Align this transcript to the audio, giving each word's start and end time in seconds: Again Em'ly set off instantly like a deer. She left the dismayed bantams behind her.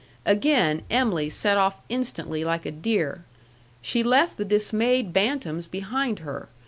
Again 0.25 0.81
Em'ly 0.89 1.29
set 1.29 1.57
off 1.57 1.77
instantly 1.87 2.43
like 2.43 2.65
a 2.65 2.71
deer. 2.71 3.23
She 3.83 4.01
left 4.01 4.37
the 4.37 4.45
dismayed 4.45 5.13
bantams 5.13 5.67
behind 5.67 6.17
her. 6.21 6.49